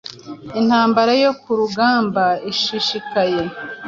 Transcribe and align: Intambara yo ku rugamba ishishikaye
Intambara 0.59 1.11
yo 1.23 1.31
ku 1.41 1.51
rugamba 1.59 2.23
ishishikaye 2.51 3.41